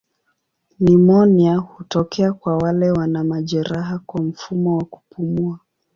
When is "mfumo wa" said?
4.21-4.83